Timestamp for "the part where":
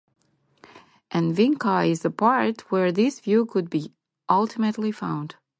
2.01-2.91